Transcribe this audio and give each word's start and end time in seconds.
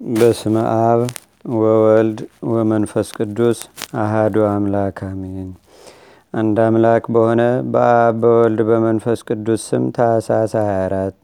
በስመ 0.00 0.56
አብ 0.82 1.00
ወወልድ 1.54 2.18
ወመንፈስ 2.50 3.08
ቅዱስ 3.16 3.58
አሃዱ 4.00 4.36
አምላክ 4.46 4.98
አሜን። 5.06 5.48
አንድ 6.34 6.58
አምላክ 6.64 7.04
በሆነ 7.14 7.42
በአብ 7.72 8.14
በወልድ 8.22 8.60
በመንፈስ 8.68 9.20
ቅዱስ 9.28 9.62
ስም 9.68 9.84
ታሳስ 9.96 10.54
24 10.60 11.16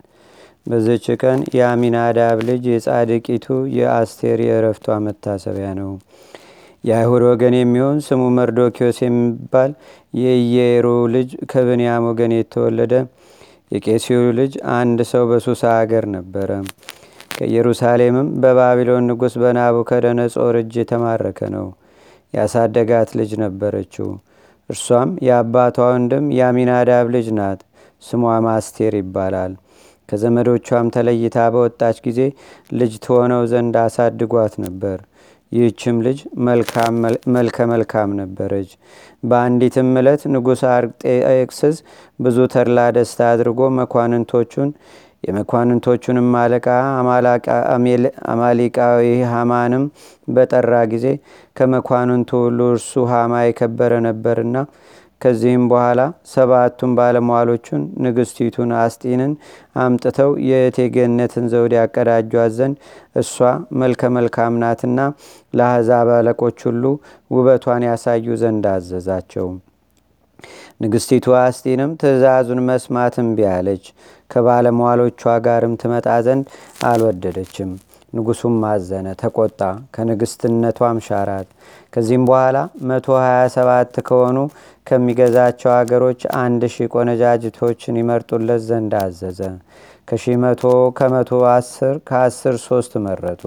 በዝች 0.66 1.06
ቀን 1.22 1.40
የአሚናዳብ 1.56 2.38
ልጅ 2.48 2.66
የጻድቂቱ 2.72 3.46
የአስቴር 3.76 4.40
የእረፍቷ 4.46 4.98
መታሰቢያ 5.06 5.70
ነው። 5.80 5.90
የአይሁድ 6.84 7.24
ወገን 7.30 7.56
የሚሆን 7.58 7.98
ስሙ 8.06 8.28
መርዶኪዎስ 8.36 9.00
የሚባል 9.04 9.72
የኢየሩ 10.20 10.86
ልጅ 11.14 11.30
ከብንያም 11.52 12.08
ወገን 12.10 12.34
የተወለደ 12.36 12.94
የቄሲዩ 13.72 14.20
ልጅ 14.36 14.52
አንድ 14.74 15.00
ሰው 15.10 15.24
በሱሳ 15.30 15.64
አገር 15.78 16.04
ነበረ። 16.12 16.50
ከኢየሩሳሌምም 17.36 18.28
በባቢሎን 18.42 19.06
ንጉሥ 19.10 19.34
በናቡከደነጾር 19.42 20.56
እጅ 20.60 20.74
የተማረከ 20.80 21.48
ነው። 21.56 21.66
ያሳደጋት 22.34 23.10
ልጅ 23.18 23.30
ነበረችው። 23.42 24.08
እርሷም 24.70 25.10
የአባቷ 25.26 25.76
ወንድም 25.90 26.24
የአሚናዳብ 26.36 27.06
ልጅ 27.16 27.28
ናት። 27.38 27.60
ስሟ 28.02 28.14
ማስቴር 28.46 28.94
ይባላል። 28.98 29.52
ከዘመዶቿም 30.08 30.88
ተለይታ 30.94 31.38
በወጣች 31.54 31.96
ጊዜ 32.04 32.20
ልጅ 32.74 32.92
ትሆነው 33.04 33.42
ዘንድ 33.52 33.76
አሳድጓት 33.82 34.54
ነበር። 34.64 34.98
ይህችም 35.52 35.96
ልጅ 36.06 36.18
መልከ 37.36 37.58
መልካም 37.70 38.10
ነበረች። 38.20 38.70
በአንዲትም 39.22 39.90
ዕለት 40.00 40.22
ንጉሥ 40.34 40.62
አርጤክስስ 40.72 41.76
ብዙ 42.20 42.46
ተድላ 42.54 42.78
ደስታ 42.96 43.28
አድርጎ 43.32 43.68
መኳንንቶቹን 43.78 44.70
የመኳንንቶቹንም 45.26 46.28
አለቃ 46.40 46.66
አማሊቃዊ 48.32 49.04
ሃማንም 49.32 49.84
በጠራ 50.28 50.74
ጊዜ 50.92 51.06
ከመኳንንቱ 51.56 52.30
ሁሉ 52.44 52.60
እርሱ 52.72 53.04
ሃማ 53.12 53.42
የከበረ 53.46 53.92
ነበርና 54.06 54.56
ከዚህም 55.20 55.62
በኋላ 55.70 56.00
ሰባቱን 56.32 56.90
ባለሟሎቹን 56.98 57.82
ንግስቲቱን 58.04 58.72
አስጢንን 58.80 59.32
አምጥተው 59.76 60.32
የእቴጌነትን 60.48 61.46
ዘውድ 61.52 61.74
ያቀዳጇት 61.78 62.52
ዘንድ 62.58 62.76
እሷ 63.16 63.34
መልከ 63.82 64.10
መልካም 64.18 64.58
ለአሕዛብ 65.54 66.10
አለቆች 66.16 66.60
ሁሉ 66.68 66.84
ውበቷን 67.30 67.86
ያሳዩ 67.88 68.36
ዘንድ 68.42 68.66
አዘዛቸው። 68.74 69.48
ንግስቲቱ 70.80 71.26
አስጢንም 71.38 71.92
ትእዛዙን 72.00 72.60
መስማት 72.66 73.14
እምቢ 73.18 73.38
አለች። 73.52 73.84
ከባለሟሎቿ 74.30 75.22
ጋርም 75.46 75.74
ትመጣ 75.82 76.06
ዘንድ 76.26 76.46
አልወደደችም። 76.84 77.70
ንጉሱም 78.12 78.56
አዘነ፣ 78.66 79.06
ተቆጣ፣ 79.20 79.60
ከንግስትነቷም 79.94 80.98
ሻራት። 81.06 81.48
ከዚህም 81.92 82.24
በኋላ 82.28 82.56
127 82.90 83.98
ከሆኑ 84.08 84.36
ከሚገዛቸው 84.86 85.70
አገሮች 85.76 86.20
አንድ 86.40 86.62
ሺህ 86.74 86.90
ቆነጃጅቶችን 86.94 87.98
ይመርጡለት 88.00 88.62
ዘንድ 88.68 88.94
አዘዘ። 89.00 89.40
ከሺህ 90.08 90.36
መቶ 90.42 90.62
ከመቶ 90.98 91.30
አስር 91.52 91.94
ከአስር 92.08 92.56
ሶስት 92.66 92.92
መረጡ። 93.06 93.42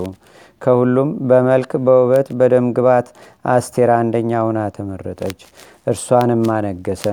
ከሁሉም 0.61 1.09
በመልክ 1.29 1.71
በውበት 1.85 2.27
በደም 2.39 2.67
ግባት 2.77 3.07
አስቴር 3.49 3.91
አንደኛ 3.97 4.41
ሁና 4.47 4.61
ተመረጠች። 4.75 5.39
እርሷንም 5.87 6.43
አነገሰ። 6.55 7.05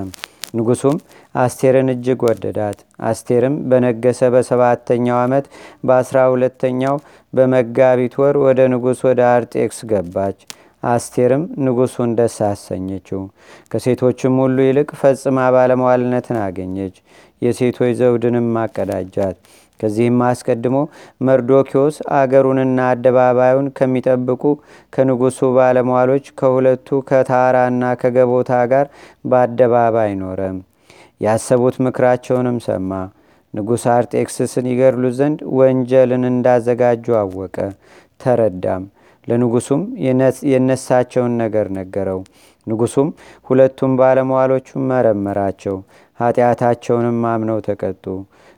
ንጉሱም 0.57 0.97
አስቴርን 1.35 1.89
እጅግ 1.93 2.21
ወደዳት። 2.27 2.79
አስቴርም 3.09 3.55
በነገሰ 3.71 4.29
በሰባተኛው 4.35 5.19
ዓመት 5.25 5.47
በአስራ 5.85 6.19
ሁለተኛው 6.33 6.97
በመጋቢት 7.33 8.15
ወር 8.23 8.37
ወደ 8.45 8.61
ንጉሥ 8.73 9.01
ወደ 9.09 9.21
አርጤክስ 9.33 9.81
ገባች። 9.91 10.39
አስቴርም 10.87 11.45
ንጉሱን 11.65 12.11
ደስ 12.19 12.37
አሰኘችው። 12.49 13.23
ከሴቶችም 13.71 14.35
ሁሉ 14.43 14.57
ይልቅ 14.67 14.89
ፈጽማ 15.01 15.47
ባለመዋልነትን 15.55 16.39
አገኘች። 16.45 16.97
የሴቶች 17.43 17.93
ዘውድንም 18.01 18.51
አቀዳጃት። 18.63 19.37
ከዚህም 19.81 20.21
አስቀድሞ 20.29 20.77
መርዶኪዎስ 21.27 21.97
አገሩንና 22.19 22.79
አደባባዩን 22.93 23.69
ከሚጠብቁ 23.79 24.43
ከንጉሱ 24.93 25.49
ባለሟሎች 25.57 26.27
ከሁለቱ 26.41 26.99
ከታራና 27.09 27.93
ከገቦታ 28.03 28.51
ጋር 28.73 28.89
በአደባባይ 29.25 30.13
ኖረ። 30.23 30.41
ያሰቡት 31.21 31.77
ምክራቸውንም 31.85 32.59
ሰማ። 32.67 32.91
ንጉሥ 33.55 33.85
አርጤክስስን 33.93 34.67
ይገድሉ 34.71 35.05
ዘንድ 35.19 35.39
ወንጀልን 35.59 36.25
እንዳዘጋጁ 36.31 37.07
አወቀ፣ 37.21 37.57
ተረዳም። 38.21 38.85
ለንጉሱም 39.27 39.83
የነሳቸውን 40.51 41.33
ነገር 41.43 41.67
ነገረው። 41.79 42.21
ንጉሱም 42.67 43.09
ሁለቱም 43.47 43.93
ባለሟሎቹን 43.99 44.87
መረመራቸው፣ 44.91 45.77
ኃጢአታቸውንም 46.21 47.19
አምነው 47.33 47.59
ተቀጡ። 47.67 48.05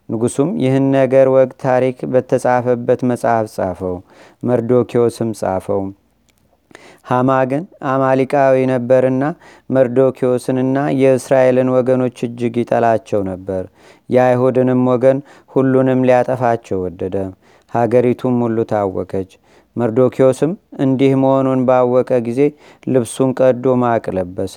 ንጉሱም 0.09 0.49
ይህን 0.63 0.85
ነገር 0.95 1.27
ወግ 1.33 1.49
ታሪክ 1.63 1.97
በተጻፈበት 2.13 3.01
መጽሐፍ 3.09 3.47
ጻፈው፣ 3.55 3.95
መርዶኪዎስም 4.43 5.31
ጻፈው። 5.39 5.81
ሃማ 7.09 7.29
ግን 7.51 7.63
አማሊቃዊ 7.91 8.55
ነበርና 8.71 9.23
መርዶኪዎስንና 9.69 10.77
የእስራኤልን 11.01 11.69
ወገኖች 11.75 12.17
እጅግ 12.27 12.55
ይጠላቸው 12.61 13.21
ነበር። 13.29 13.63
የአይሁድንም 14.09 14.83
ወገን 14.91 15.19
ሁሉንም 15.51 16.03
ሊያጠፋቸው 16.09 16.79
ወደደ። 16.85 17.15
ሀገሪቱም 17.71 18.37
ሁሉ 18.45 18.59
ታወከች። 18.71 19.31
መርዶኪዎስም 19.75 20.51
እንዲህ 20.83 21.11
መሆኑን 21.23 21.59
ባወቀ 21.67 22.11
ጊዜ 22.27 22.41
ልብሱን 22.87 23.31
ቀዶ 23.39 23.75
ማቅ 23.83 24.05
ለበሰ። 24.17 24.55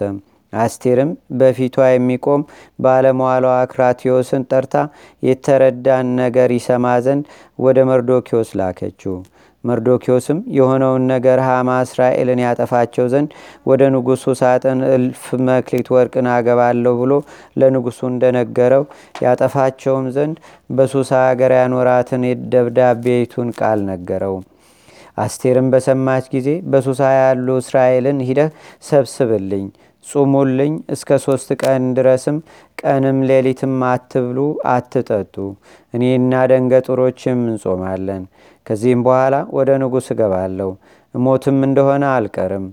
አስቴርም 0.53 1.11
በፊቷ 1.39 1.87
የሚቆም 1.91 2.43
ባለሟሏ 2.79 3.21
አክራቲዮስን 3.59 4.43
ጠርታ 4.51 4.75
የተረዳን 5.23 6.09
ነገር 6.23 6.51
ይሰማ 6.59 6.87
ዘንድ 7.07 7.25
ወደ 7.59 7.79
መርዶኪዎስ 7.91 8.51
ላከችው። 8.61 9.17
መርዶኪዎስም 9.65 10.39
የሆነውን 10.57 11.03
ነገር 11.13 11.39
ሃማ 11.47 11.71
እስራኤልን 11.85 12.41
ያጠፋቸው 12.45 13.07
ዘንድ 13.13 13.31
ወደ 13.67 13.83
ንጉሱ 13.95 14.25
ሳጥን 14.41 14.81
እልፍ 14.89 15.25
መክሊት 15.49 15.89
ወርቅን 15.95 16.29
አገባለሁ 16.33 16.95
ብሎ 17.03 17.13
ለንጉሱ 17.61 18.01
እንደነገረው 18.11 18.85
ያጠፋቸውም 19.23 20.09
ዘንድ 20.17 20.39
በሱሳ 20.71 21.13
ሀገር 21.29 21.53
ያኖራትን 21.61 22.25
የደብዳቤቱን 22.31 23.51
ቃል 23.61 23.81
ነገረው። 23.91 24.37
አስቴርም 25.19 25.67
በሰማች 25.73 26.27
ጊዜ 26.35 26.49
በሱሳ 26.73 27.01
ያሉ 27.19 27.57
እስራኤልን 27.63 28.21
ሂደህ 28.29 28.51
ሰብስብልኝ፣ 28.89 29.67
ጹሙልኝ፣ 30.07 30.75
እስከ 30.95 31.19
ሶስት 31.25 31.49
ቀን 31.63 31.83
ድረስም 31.95 32.37
ቀንም 32.83 33.19
ሌሊትም 33.29 33.75
አትብሉ 33.91 34.39
አትጠጡ፣ 34.73 35.35
እኔና 35.95 36.33
ደንገጡሮችም 36.53 37.41
እንጾማለን። 37.49 38.23
ከዚህም 38.67 39.03
በኋላ 39.07 39.35
ወደ 39.59 39.71
ንጉሥ 39.83 40.09
እገባለሁ፣ 40.15 40.71
ሞትም 41.15 41.59
እንደሆነ 41.69 42.05
አልቀርም 42.17 42.67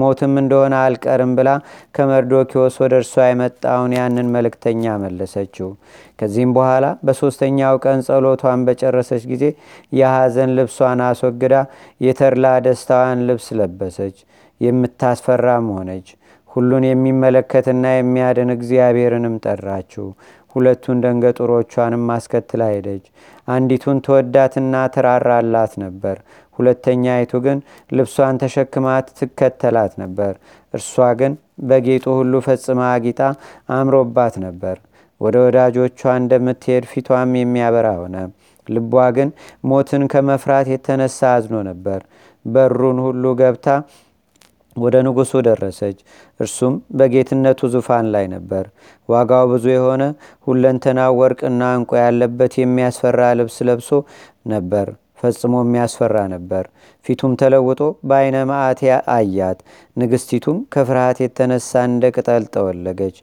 ሞትም 0.00 0.32
እንደሆነ 0.40 0.74
አልቀርም 0.84 1.32
ብላ 1.38 1.50
ከመርዶኪዎስ 1.96 2.74
ወደ 2.82 2.94
እርሷ 3.00 3.26
የመጣውን 3.28 3.92
ያንን 3.98 4.28
መልእክተኛ 4.34 4.96
መለሰችው። 5.04 5.68
ከዚህም 6.20 6.52
በኋላ 6.56 6.86
በሦስተኛው 7.06 7.76
ቀን 7.84 8.00
ጸሎቷን 8.08 8.64
በጨረሰች 8.68 9.24
ጊዜ 9.32 9.44
የሐዘን 9.92 10.52
ልብሷን 10.58 11.02
አስወግዳ 11.08 11.54
የተድላ 12.00 12.46
ደስታዋን 12.66 13.22
ልብስ 13.28 13.48
ለበሰች። 13.60 14.18
የምታስፈራም 14.60 15.66
ሆነች። 15.74 16.08
ሁሉን 16.50 16.84
የሚመለከትና 16.86 17.86
የሚያድን 17.94 18.50
እግዚአብሔርንም 18.54 19.34
ጠራችው። 19.44 20.06
ሁለቱን 20.54 21.00
ደንገጡሮቿንም 21.04 22.04
አስከትላ 22.14 22.62
ሄደች። 22.72 23.04
አንዲቱን 23.48 23.98
ተወዳትና 24.06 24.74
ትራራላት 24.94 25.72
ነበር። 25.84 26.16
ሁለተኛይቱ 26.58 27.32
ግን 27.44 27.58
ልብሷን 27.92 28.40
ተሸክማት 28.42 29.06
ትከተላት 29.18 29.92
ነበር። 30.02 30.32
እርሷ 30.74 30.94
ግን 31.20 31.32
በጌጡ 31.68 32.06
ሁሉ 32.18 32.40
ፈጽማ 32.46 32.80
አጊጣ 32.94 33.20
አምሮባት 33.76 34.34
ነበር። 34.46 34.76
ወደ 35.20 35.36
ወዳጆቿ 35.44 36.00
እንደምትሄድ 36.18 36.84
ፊቷም 36.90 37.30
የሚያበራ 37.38 37.88
ሆነ። 38.00 38.16
ልቧ 38.66 38.94
ግን 39.16 39.28
ሞትን 39.64 40.02
ከመፍራት 40.12 40.66
የተነሳ 40.72 41.20
አዝኖ 41.36 41.56
ነበር። 41.70 42.00
በሩን 42.44 42.98
ሁሉ 43.06 43.24
ገብታ 43.40 43.68
ወደ 44.80 44.96
ንጉሱ 45.06 45.32
ደረሰች። 45.46 45.98
እርሱም 46.40 46.74
በጌትነቱ 46.98 47.70
ዙፋን 47.74 48.06
ላይ 48.14 48.26
ነበር። 48.34 48.64
ዋጋው 49.08 49.44
ብዙ 49.52 49.66
የሆነ 49.72 50.02
ሁለንተና 50.46 51.00
ወርቅና 51.18 51.62
እንቁ 51.78 51.90
ያለበት 52.02 52.54
የሚያስፈራ 52.58 53.20
ልብስ 53.40 53.58
ለብሶ 53.68 53.90
ነበር። 54.46 54.88
ፈጽሞ 55.18 55.54
የሚያስፈራ 55.62 56.16
ነበር። 56.32 56.64
ፊቱም 57.04 57.32
ተለውጦ 57.40 57.80
በአይነ 58.08 58.36
ማዕት 58.50 58.80
አያት። 59.14 59.58
ንግስቲቱም 59.96 60.58
ከፍርሃት 60.74 61.18
የተነሳ 61.24 61.82
እንደ 61.88 62.10
ቅጠል 62.16 62.44
ጠወለገች። 62.54 63.16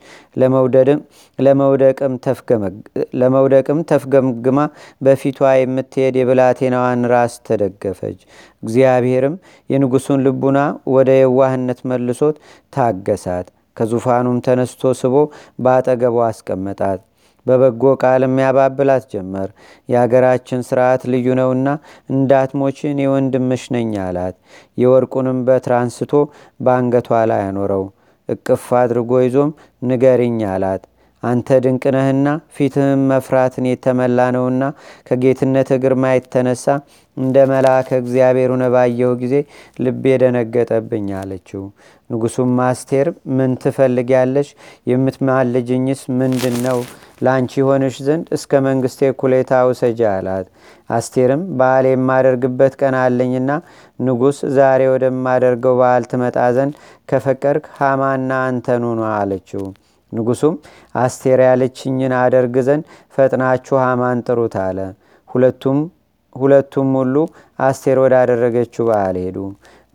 ለመውደቅም 3.15 3.80
ተፍገምግማ 3.89 4.59
በፊቷ 5.01 5.39
የምትሄድ 5.57 6.15
የብላቴናዋን 6.19 7.03
ራስ 7.13 7.36
ተደገፈች። 7.47 8.19
እግዚአብሔርም 8.63 9.36
የንጉሱን 9.69 10.24
ልቡና 10.27 10.59
ወደ 10.95 11.12
የዋህነት 11.19 11.81
መልሶት 11.91 12.38
ታገሳት። 12.75 13.48
ከዙፋኑም 13.77 14.38
ተነስቶ 14.45 14.94
ስቦ 15.00 15.15
በአጠገቧ 15.59 16.15
አስቀመጣት። 16.27 17.00
በበጎ 17.45 17.83
ቃልም 18.01 18.36
ያባብላት 18.44 19.03
ጀመር። 19.13 19.50
የአገራችን 19.89 20.65
ስርዓት 20.68 21.03
ልዩ 21.13 21.27
ነውና 21.39 21.68
እንዳትሞችን 22.13 23.03
የወንድምሽ 23.03 23.65
ነኝ 23.75 23.94
አላት። 24.06 24.36
የወርቁንም 24.77 25.39
በትር 25.47 25.75
በአንገቷ 26.59 27.21
ላይ 27.31 27.44
አኖረው። 27.50 27.86
እቅፍ 28.30 28.68
አድርጎ 28.80 29.13
ይዞም 29.24 29.51
ንገሪኝ 29.81 30.39
አላት። 30.51 30.83
አንተ 31.24 31.50
ድንቅ 31.63 31.83
ነህና 31.95 32.27
ፊትህም 32.56 33.01
መፍራትን 33.12 33.65
የተመላ 33.69 34.19
ነውና 34.36 34.63
ከጌትነት 35.07 35.69
ግርማ 35.83 36.12
የተነሳ 36.13 36.65
እንደ 37.18 37.36
መልአከ 37.51 37.89
እግዚአብሔር 38.01 38.50
ሆነ 38.53 38.65
ባየሁ 38.74 39.12
ጊዜ 39.21 39.36
ልቤ 39.80 40.03
ደነገጠብኝ 40.24 41.07
አለችው። 41.19 41.63
ንጉሱም 42.10 42.54
አስቴር 42.66 43.07
ምን 43.38 43.52
ትፈልጊያለሽ? 43.62 44.48
የምትማልጅኝስ 44.90 46.02
ምንድን 46.19 46.57
ነው? 46.66 46.80
ለአንቺ 47.22 47.54
ሆንሽ 47.68 47.96
ዘንድ 48.07 48.25
እስከ 48.38 48.62
መንግስቴ 48.66 49.10
ኩሌታ 49.19 49.62
ውሰጂ 49.69 50.00
አላት። 50.12 50.48
አስቴርም 50.90 51.44
በዓል 51.60 51.86
የማደርግበት 51.90 52.74
ቀን 52.81 52.96
አለኝና 53.02 53.50
ንጉሥ 54.00 54.40
ዛሬ 54.57 54.81
ወደማደርገው 54.94 55.75
በዓል 55.81 56.06
ትመጣ 56.12 56.38
ዘንድ 56.57 56.74
ከፈቀድክ 57.10 57.68
ሃማና 57.80 58.31
አንተኑ 58.48 58.84
አለችው። 59.13 59.63
ንጉሱም 60.12 60.56
አስቴር 60.96 61.40
ያለችኝን 61.48 62.13
አደርግ 62.22 62.56
ዘንድ 62.68 62.84
ፈጥናችሁ 63.16 63.75
ሃማን 63.86 64.19
ጥሩት 64.28 64.56
አለ። 64.66 64.80
ሁለቱም 66.36 66.90
ሁሉ 66.96 67.16
አስቴር 67.60 67.98
ወዳደረገችው 68.04 68.86
በዓል 68.90 69.18
ሄዱ። 69.22 69.38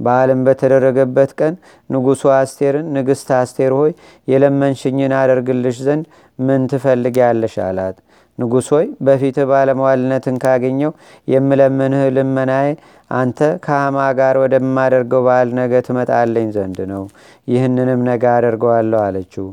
በዓልም 0.01 0.41
በተደረገበት 0.47 1.31
ቀን 1.41 1.55
ንጉሡ 1.91 2.23
አስቴርን 2.37 2.87
ንግሥት 2.97 3.31
አስቴር 3.39 3.75
ሆይ 3.79 3.93
የለመንሽኝን 4.29 5.15
አደርግልሽ 5.21 5.79
ዘንድ 5.87 6.07
ምን 6.39 6.63
ትፈልጊያለሽ? 6.71 7.57
አላት። 7.67 7.97
ንጉሥ 8.39 8.69
ሆይ 8.75 8.87
በፊትህ 9.07 9.47
ባለመዋልነትን 9.51 10.37
ካገኘው 10.45 10.93
የምለምንህ 11.29 12.03
ልመናዬ 12.17 12.69
አንተ 13.11 13.49
ከሃማ 13.65 13.99
ጋር 14.19 14.35
ወደማደርገው 14.43 15.23
በዓል 15.27 15.49
ነገ 15.59 15.73
ትመጣለኝ 15.87 16.49
ዘንድ 16.57 16.79
ነው። 16.93 17.03
ይህንንም 17.49 18.01
ነገ 18.09 18.25
አደርገዋለሁ 18.37 19.01
አለችው። 19.07 19.47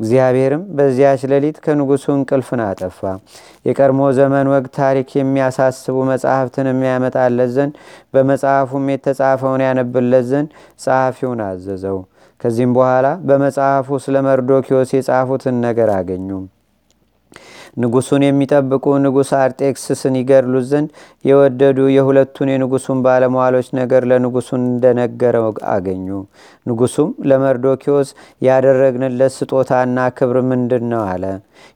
እግዚአብሔርም 0.00 0.62
በዚያች 0.76 1.22
ሌሊት 1.32 1.56
ከንጉሱ 1.64 2.04
እንቅልፍን 2.14 2.60
አጠፋ። 2.66 3.00
የቀድሞ 3.68 4.00
ዘመን 4.18 4.46
ወግ 4.52 4.66
ታሪክ 4.78 5.08
የሚያሳስቡ 5.16 5.96
መጽሐፍትን 6.10 6.68
የሚያመጣለት 6.70 7.50
ዘንድ 7.56 7.74
በመጽሐፉም 8.14 8.86
የተጻፈውን 8.92 9.64
ያነብለት 9.66 10.24
ዘንድ 10.30 10.48
ጸሐፊውን 10.80 11.42
አዘዘው። 11.48 11.98
ከዚህም 12.40 12.72
በኋላ 12.76 13.06
በመጽሐፉ 13.28 13.98
ስለ 14.04 14.16
መርዶኪዎስ 14.26 14.92
የጻፉትን 14.96 15.58
ነገር 15.66 15.90
አገኙ። 15.96 16.28
ንጉሱን 17.76 18.22
የሚጠብቁ 18.26 18.84
ንጉሥ 19.04 19.30
አርጤክስስን 19.40 20.14
ይገድሉት 20.20 20.66
ዘንድ 20.70 20.88
የወደዱ 21.24 21.78
የሁለቱን 21.94 22.50
የንጉሱን 22.52 22.98
ባለሟሎች 23.04 23.68
ነገር 23.78 24.02
ለንጉሱ 24.10 24.48
እንደነገረው 24.60 25.46
አገኙ። 25.74 26.06
ንጉሱም 26.66 27.10
ለመርዶኪዎስ 27.30 28.08
ያደረግንለት 28.42 29.34
ስጦታና 29.38 30.08
ክብር 30.18 30.38
ምንድን 30.50 30.86
ነው 30.92 31.02
አለ። 31.10 31.24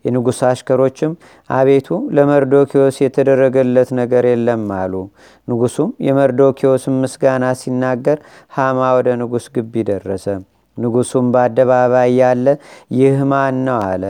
የንጉሥ 0.04 0.40
አሽከሮችም 0.48 1.12
አቤቱ 1.50 1.88
ለመርዶኪዎስ 2.16 2.98
የተደረገለት 3.04 3.92
ነገር 4.00 4.26
የለም 4.30 4.66
አሉ። 4.78 4.94
ንጉሱም 5.48 5.92
የመርዶኪዎስን 6.08 6.96
ምስጋና 7.04 7.54
ሲናገር 7.60 8.18
ሃማ 8.52 8.90
ወደ 8.98 9.08
ንጉሥ 9.22 9.46
ግቢ 9.56 9.84
ደረሰ። 9.90 10.26
ንጉሱም 10.76 11.26
በአደባባይ 11.34 12.10
ያለ 12.18 12.46
ይህ 12.94 13.18
ማን 13.30 13.58
ነው 13.66 13.78
አለ። 13.86 14.04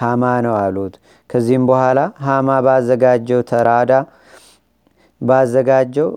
ሃማ 0.00 0.24
ነው 0.44 0.54
አሉት። 0.58 0.94
ከዚህም 1.30 1.64
በኋላ 1.70 1.98
ሃማ 2.26 2.48
ባዘጋጀው 2.66 3.40
ተራዳ 3.50 3.92
ባዘጋጀው 5.20 6.08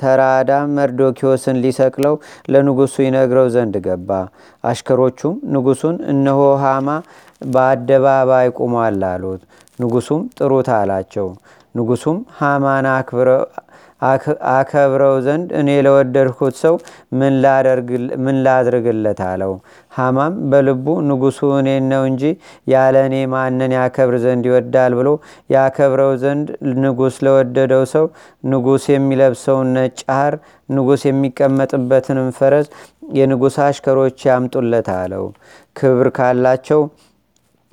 ተራዳ 0.00 0.50
መርዶኪዎስን 0.76 1.56
ሊሰቅለው 1.62 2.14
ለንጉሱ 2.52 2.94
ይነግረው 3.04 3.46
ዘንድ 3.54 3.76
ገባ። 3.86 4.10
አሽከሮቹም 4.64 5.36
ንጉሱን 5.54 5.96
እነሆ 6.12 6.40
ሃማ 6.64 6.88
በአደባባይ 7.48 8.48
ቁሟል 8.58 9.00
አሉት። 9.10 9.42
ንጉሱም 9.78 10.20
ጥሩት 10.38 10.68
አላቸው። 10.76 11.28
ንጉሱም 11.76 12.18
ሃማን 12.38 12.86
አከብረው 14.52 15.14
ዘንድ 15.26 15.48
እኔ 15.60 15.68
ለወደድኩት 15.84 16.54
ሰው 16.62 16.74
ምን 17.18 17.34
ላድርግለት 18.44 19.20
አለው። 19.28 19.52
ሃማም 19.92 20.34
በልቡ 20.50 20.86
ንጉሱ 21.08 21.38
እኔን 21.60 21.84
ነው 21.92 22.02
እንጂ 22.10 22.22
ያለ 22.66 22.96
እኔ 23.08 23.16
ማንን 23.34 23.72
ያከብር 23.78 24.16
ዘንድ 24.24 24.44
ይወዳል 24.50 24.94
ብሎ 24.98 25.08
ያከብረው 25.50 26.12
ዘንድ 26.24 26.48
ንጉስ 26.82 27.16
ለወደደው 27.26 27.84
ሰው 27.94 28.06
ንጉስ 28.46 28.84
የሚለብሰውን 28.94 29.70
ነጭ 29.78 29.98
ሐር 30.12 30.36
ንጉስ 30.70 31.02
የሚቀመጥበትንም 31.10 32.30
ፈረስ 32.38 32.68
የንጉሥ 33.16 33.56
አሽከሮች 33.64 34.20
ያምጡለት 34.28 34.88
አለው። 34.96 35.24
ክብር 35.76 36.08
ካላቸው 36.16 36.80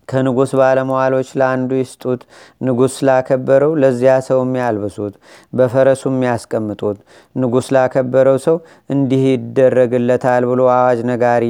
ከንጉሥ 0.08 0.52
ባለመዋሎች 0.60 1.30
ለአንዱ 1.40 1.72
ይስጡት። 1.80 2.22
ንጉሥ 2.66 2.96
ላከበረው 3.08 3.72
ለዚያ 3.82 4.14
ሰውም 4.28 4.52
ያልብሱት፣ 4.60 5.14
በፈረሱም 5.54 6.18
ያስቀምጡት። 6.28 6.98
ንጉሥ 7.36 7.68
ላከበረው 7.76 8.38
ሰው 8.46 8.58
እንዲህ 8.90 9.24
ይደረግለታል 9.30 10.46
ብሎ 10.52 10.62
አዋጅ 10.76 11.02
ነጋሪ 11.12 11.44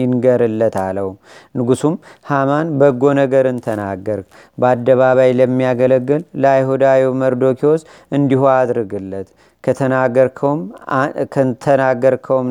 ይንገርለት 0.00 0.76
አለው። 0.84 1.10
ንጉሱም 1.56 1.96
ሃማን 2.26 2.68
በጎ 2.80 3.02
ነገርን 3.20 3.58
ተናገር፣ 3.66 4.20
በአደባባይ 4.58 5.32
ለሚያገለግል 5.38 6.22
ለአይሁዳዊ 6.36 7.02
መርዶኪዎስ 7.22 7.82
እንዲሁ 8.12 8.42
አድርግለት 8.54 9.28
ከተናገርከውም 9.64 10.60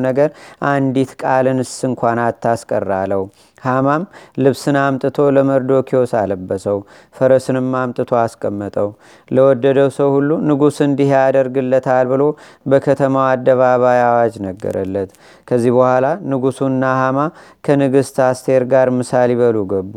ነገር 0.06 0.28
አንዲት 0.68 1.10
ቃልንስ 1.22 1.72
እንኳን 1.88 2.18
አታስቀር 2.24 2.86
አለው። 2.98 3.22
ሃማም 3.62 4.02
ልብስን 4.38 4.76
አምጥቶ 4.80 5.16
ለመርዶኪዎስ 5.36 6.12
አለበሰው፣ 6.20 6.78
ፈረስንም 7.16 7.68
አምጥቶ 7.80 8.10
አስቀመጠው። 8.22 8.88
ለወደደው 9.30 9.88
ሰው 9.96 10.08
ሁሉ 10.16 10.30
ንጉሥ 10.48 10.76
እንዲህ 10.86 11.08
ያደርግለታል 11.14 12.06
ብሎ 12.12 12.22
በከተማው 12.66 13.24
አደባባይ 13.30 14.00
አዋጅ 14.08 14.34
ነገረለት። 14.46 15.10
ከዚህ 15.48 15.72
በኋላ 15.76 16.06
ንጉሱና 16.32 16.82
ሃማ 17.00 17.18
ከንግሥት 17.64 18.16
አስቴር 18.28 18.62
ጋር 18.72 18.88
ምሳ 18.98 19.12
ሊበሉ 19.30 19.56
ገቡ። 19.72 19.94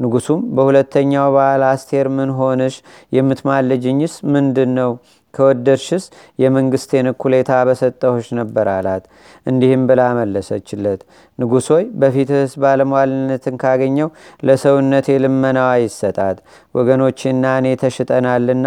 ንጉሱም 0.00 0.40
በሁለተኛው 0.56 1.28
በዓል 1.36 1.62
አስቴር 1.70 2.08
ምን 2.16 2.30
ሆንሽ? 2.38 2.74
የምትማልጅኝስ 3.18 4.14
ምንድን 4.34 4.70
ነው? 4.78 4.90
ከወደድሽስ 5.34 6.04
የመንግስቴን 6.38 7.06
እኩሌታ 7.12 7.50
በሰጠሁሽ 7.68 8.28
ነበር 8.38 8.68
አላት። 8.74 9.04
እንዲህም 9.46 9.82
ብላ 9.88 10.02
መለሰችለት፣ 10.18 11.00
ንጉሥ 11.38 11.66
ሆይ 11.74 11.84
በፊትህስ 12.00 12.52
ባለሟልነትን 12.62 13.56
ካገኘው 13.62 14.08
ለሰውነቴ 14.42 15.16
ልመናዋ 15.24 15.70
ይሰጣት። 15.84 16.38
ወገኖቼና 16.74 17.44
እኔ 17.60 17.68
ተሽጠናልና 17.82 18.66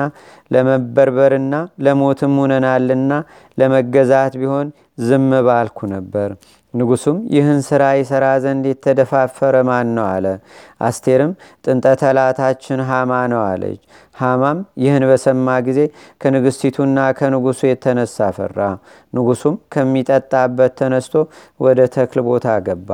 ለመበርበርና 0.52 1.54
ለሞትም 1.86 2.36
ሁነናልና 2.44 3.12
ለመገዛት 3.58 4.36
ቢሆን 4.42 4.68
ዝም 5.02 5.30
ባልኩ 5.48 5.80
ነበር። 5.94 6.30
ንጉሱም 6.78 7.18
ይህን 7.34 7.60
ሥራ 7.68 7.84
ይሠራ 7.98 8.26
ዘንድ 8.44 8.64
የተደፋፈረ 8.70 9.56
ማን 9.68 9.90
ነው 9.98 10.06
አለ። 10.08 10.26
አስቴርም 10.82 11.32
ጥንጠ 11.66 11.86
ተላታችን 12.02 12.82
ሃማ 12.90 13.12
ነው 13.32 13.42
አለች። 13.46 13.80
ሃማም 14.16 14.60
ይህን 14.84 15.04
በሰማ 15.10 15.48
ጊዜ 15.68 15.80
ከንግስቲቱና 16.22 17.00
ከንጉሱ 17.20 17.62
የተነሳ 17.68 18.30
ፈራ። 18.38 18.60
ንጉሱም 19.14 19.56
ከሚጠጣበት 19.74 20.74
ተነስቶ 20.80 21.16
ወደ 21.60 21.80
ተክል 21.96 22.22
ቦታ 22.28 22.58
ገባ። 22.68 22.90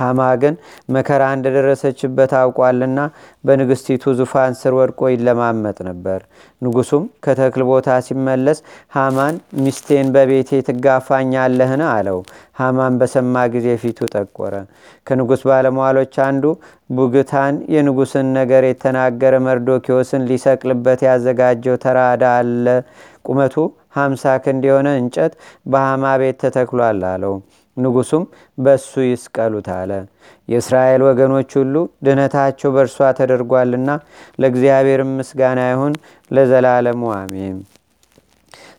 ሃማ 0.00 0.20
ግን 0.42 0.54
መከራ 0.94 1.22
እንደደረሰችበት 1.36 2.32
አውቋልና 2.40 3.00
በንግስቲቱ 3.44 4.12
ዙፋን 4.18 4.54
ስር 4.60 4.74
ወድቆ 4.78 5.10
ይለማመጥ 5.12 5.78
ነበር። 5.88 6.20
ንጉሱም 6.62 7.04
ከተክል 7.24 7.62
ቦታ 7.70 7.98
ሲመለስ 8.06 8.58
ሃማን 8.96 9.34
ሚስቴን 9.64 10.08
በቤቴ 10.14 10.60
ትጋፋኛለህን? 10.68 11.82
አለው። 11.90 12.18
ሃማን 12.60 12.94
በሰማ 13.00 13.44
ጊዜ 13.52 13.68
ፊቱ 13.82 13.98
ጠቆረ። 14.14 14.54
ከንጉሥ 15.06 15.42
ባለሟሎች 15.48 16.14
አንዱ 16.26 16.44
ቡግታን 16.90 17.54
የንጉሥን 17.74 18.28
ነገር 18.38 18.62
የተናገረ 18.68 19.34
መርዶኪዎስን 19.46 20.26
ሊሰቅልበት 20.30 21.02
ያዘጋጀው 21.08 21.78
ተራዳ 21.84 22.24
አለ። 22.38 22.66
ቁመቱ 23.26 23.54
ሀምሳ 23.96 24.24
ክንድ 24.44 24.64
የሆነ 24.68 24.88
እንጨት 25.00 25.32
በሐማ 25.66 26.04
ቤት 26.20 26.38
ተተክሏል 26.42 27.00
አለው። 27.08 27.34
ንጉሱም 27.82 28.24
በእሱ 28.58 28.92
ይስቀሉት 29.06 29.68
አለ። 29.76 29.90
የእስራኤል 30.48 31.02
ወገኖች 31.08 31.50
ሁሉ 31.60 31.74
ድህነታቸው 32.04 32.70
በእርሷ 32.74 33.10
ተደርጓልና 33.18 33.90
ለእግዚአብሔር 34.40 35.02
ምስጋና 35.12 35.60
ይሁን 35.70 35.94
ለዘላለሙ 36.30 37.02
አሜን። 37.16 37.58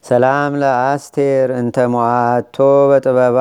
ሰላም 0.05 0.51
ለአስቴር 0.61 1.49
እንተ 1.57 1.77
ሞዓቶ 1.93 2.57
በጥበባ 2.89 3.39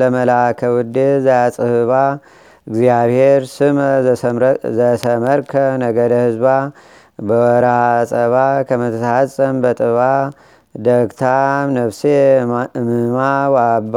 ለመላከ 0.00 0.70
ውዴ 0.74 0.96
ዘያጽህባ 1.26 1.92
እግዚአብሔር 2.66 3.42
ስመ 3.52 3.78
ዘሰመርከ 4.78 5.52
ነገደ 5.82 6.12
ህዝባ 6.24 6.46
በወራ 7.20 7.66
ጸባ 8.10 8.34
ከመተሳጸም 8.68 9.56
በጥባ 9.62 9.98
ደግታም 10.74 11.68
ነፍሴ 11.76 12.02
ምማ 12.86 13.18
ዋባ 13.54 13.96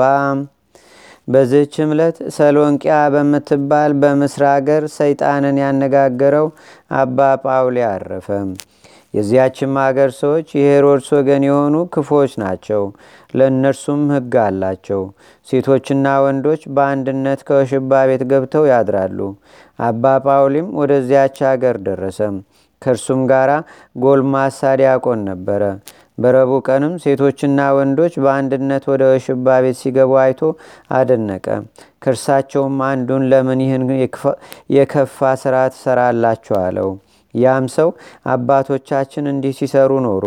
በዝች 1.28 1.76
ዕለት 1.86 2.18
ሰሎንቅያ 2.36 2.96
በምትባል 3.14 3.92
በምስር 4.02 4.44
አገር 4.50 4.84
ሰይጣንን 4.96 5.58
ያነጋገረው 5.64 6.48
አባ 6.98 7.18
ጳውሊ 7.44 7.78
አረፈ። 7.90 8.28
የዚያችም 9.14 9.74
አገር 9.82 10.12
ሰዎች 10.20 10.48
የሄሮድስ 10.58 11.08
ወገን 11.16 11.44
የሆኑ 11.48 11.76
ክፎች 11.94 12.32
ናቸው። 12.44 12.84
ለእነርሱም 13.34 14.02
ሕግ 14.14 14.36
አላቸው። 14.44 15.02
ሴቶችና 15.48 16.16
ወንዶች 16.24 16.62
በአንድነት 16.76 17.42
ከወሽባ 17.48 18.02
ቤት 18.10 18.24
ገብተው 18.32 18.66
ያድራሉ። 18.72 19.20
አባ 19.80 20.04
ጳውሊም 20.26 20.70
ወደዚያች 20.80 21.38
አገር 21.52 21.78
ደረሰ። 21.88 22.20
ከእርሱም 22.82 23.22
ጋር 23.30 23.50
ጎልማሳ 24.04 24.62
ዲያቆን 24.80 25.20
ነበረ። 25.30 25.62
በረቡ 26.18 26.52
ቀንም 26.68 26.94
ሴቶችና 27.04 27.60
ወንዶች 27.78 28.14
በአንድነት 28.24 28.84
ወደ 28.92 29.04
ወሽባ 29.12 29.56
ቤት 29.64 29.78
ሲገቡ 29.82 30.12
አይቶ 30.24 30.42
አደነቀ። 30.94 31.48
ከእርሳቸውም 32.04 32.78
አንዱን 32.88 33.24
ለምን 33.32 33.62
ይህን 33.66 33.86
የከፋ 34.76 35.20
ስራ 35.44 35.56
ትሰራላችሁ? 35.74 36.56
አለው። 36.66 36.92
ያም 37.34 37.66
ሰው 37.76 37.90
አባቶቻችን 38.34 39.30
እንዲህ 39.32 39.54
ሲሰሩ 39.60 39.92
ኖሩ፣ 40.06 40.26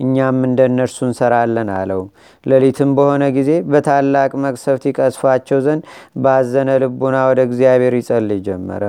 እኛም 0.00 0.38
እንደ 0.48 0.60
እነርሱ 0.70 0.98
እንሰራለን 1.08 1.70
አለው። 1.76 2.02
ሌሊትም 2.46 2.92
በሆነ 2.96 3.24
ጊዜ 3.36 3.50
በታላቅ 3.72 4.30
መቅሰፍት 4.44 4.84
ይቀስፋቸው 4.90 5.60
ዘንድ 5.66 5.82
ባዘነ 6.24 6.78
ልቡና 6.84 7.18
ወደ 7.30 7.42
እግዚአብሔር 7.48 7.96
ይጸልይ 8.00 8.40
ጀመረ። 8.48 8.82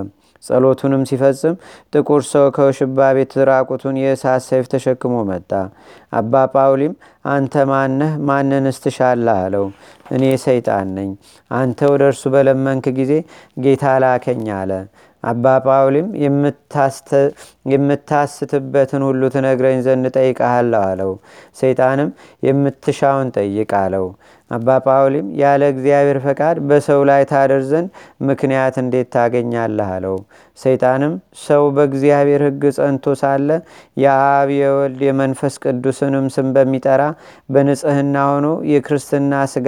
ጸሎቱንም 0.43 1.03
ሲፈጽም 1.09 1.55
ጥቁር 1.93 2.21
ሰው 2.29 2.45
ከውሽባ 2.55 3.09
ቤት 3.17 3.33
ራቁቱን 3.49 3.95
የእሳት 4.01 4.43
ሰይፍ 4.47 4.65
ተሸክሞ 4.73 5.15
መጣ። 5.29 5.51
አባ 6.13 6.33
ጳውሊም 6.53 6.93
አንተ 7.27 7.53
ማነህ? 7.69 8.11
ማንንስ 8.27 8.77
ትሻለህ? 8.83 9.37
አለው። 9.39 9.65
እኔ 10.11 10.23
ሰይጣን 10.43 10.87
ነኝ። 10.97 11.09
አንተ 11.51 11.79
ወደ 11.91 12.03
እርሱ 12.11 12.23
በለመንክ 12.33 12.85
ጊዜ 12.99 13.11
ጌታ 13.63 13.83
ላከኝ 14.03 14.47
አለ። 14.59 14.71
አባ 15.27 15.45
ጳውሊም 15.65 16.07
የምታስትበትን 17.71 19.01
ሁሉ 19.07 19.21
ትነግረኝ 19.33 19.77
ዘንድ 19.85 20.05
ጠይቀሃለሁ 20.17 20.81
አለው። 20.89 21.11
ሰይጣንም 21.57 22.09
የምትሻውን 22.47 23.29
ጠይቅ 23.37 23.71
አለው። 23.79 24.05
አባ 24.51 24.67
ጳውሊም 24.85 25.27
ያለ 25.39 25.61
እግዚአብሔር 25.73 26.17
ፈቃድ 26.25 26.57
በሰው 26.67 27.01
ላይ 27.09 27.21
ታደር 27.31 27.61
ዘንድ 27.71 27.89
ምክንያት 28.27 28.75
እንዴት 28.81 29.07
ታገኛለህ? 29.15 29.89
አለው። 29.95 30.15
ሰይጣንም 30.59 31.13
ሰው 31.43 31.63
በእግዚአብሔር 31.75 32.43
ሕግ 32.47 32.63
ጸንቶ 32.77 33.15
ሳለ 33.21 33.49
የአብ 33.97 34.49
የወልድ 34.57 35.01
የመንፈስ 35.07 35.55
ቅዱስንም 35.65 36.27
ስም 36.35 36.47
በሚጠራ 36.55 37.01
በንጽህና 37.49 38.15
ሆኖ 38.31 38.45
የክርስትና 38.71 39.33
ስጋ 39.53 39.67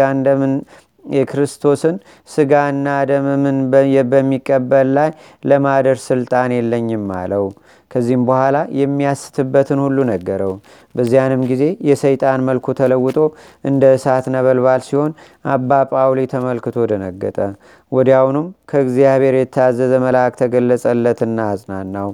የክርስቶስን 1.10 1.96
ስጋና 2.30 2.88
ደምምን 3.10 3.58
በሚቀበል 4.12 4.88
ላይ 4.98 5.10
ለማደር 5.44 6.00
ስልጣን 6.06 6.54
የለኝም 6.58 7.08
አለው። 7.20 7.46
ከዚህም 7.92 8.24
በኋላ 8.28 8.58
የሚያስትበትን 8.80 9.80
ሁሉ 9.84 9.98
ነገረው። 10.10 10.54
በዚያንም 10.96 11.42
ጊዜ 11.51 11.63
የሰይጣን 11.89 12.46
መልኩ 12.50 12.75
ተለውጦ 12.80 13.18
እንደ 13.66 13.84
እሳት 13.96 14.25
ነበልባል 14.36 14.82
ሲሆን 14.88 15.12
አባ 15.50 15.82
ጳውሊ 15.92 16.22
ተመልክቶ 16.34 16.88
ደነገጠ። 16.92 17.38
ወዲያውኑም 17.92 18.48
ከእግዚአብሔር 18.72 19.38
የታዘዘ 19.39 19.94
መልአክ 20.06 20.34
ተገለጸለትና 20.42 21.39
አጽናናው። 21.54 22.12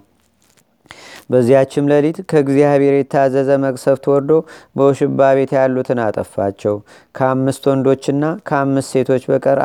በዚያችም 1.30 1.90
ሌሊት 1.92 2.18
ከእግዚአብሔር 2.30 2.96
የታዘዘ 2.98 3.50
መቅሰፍት 3.64 4.04
ወርዶ 4.12 4.32
በውሽባ 4.78 5.30
ቤት 5.38 5.52
ያሉትን 5.58 6.00
አጠፋቸው። 6.06 6.76
ከአምስት 7.16 7.64
ወንዶችና 7.72 8.26
ከአምስት 8.50 8.90
ሴቶች 8.96 9.24
በቀር 9.32 9.60